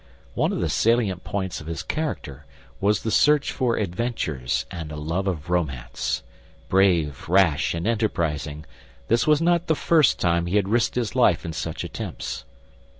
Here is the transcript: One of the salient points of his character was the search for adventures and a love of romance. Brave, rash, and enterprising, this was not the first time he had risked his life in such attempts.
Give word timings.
One 0.33 0.51
of 0.51 0.61
the 0.61 0.67
salient 0.67 1.23
points 1.23 1.61
of 1.61 1.67
his 1.67 1.83
character 1.83 2.47
was 2.79 3.03
the 3.03 3.11
search 3.11 3.51
for 3.51 3.77
adventures 3.77 4.65
and 4.71 4.91
a 4.91 4.95
love 4.95 5.27
of 5.27 5.51
romance. 5.51 6.23
Brave, 6.69 7.29
rash, 7.29 7.75
and 7.75 7.85
enterprising, 7.85 8.65
this 9.09 9.27
was 9.27 9.43
not 9.43 9.67
the 9.67 9.75
first 9.75 10.19
time 10.19 10.47
he 10.47 10.55
had 10.55 10.69
risked 10.69 10.95
his 10.95 11.13
life 11.15 11.45
in 11.45 11.53
such 11.53 11.83
attempts. 11.83 12.45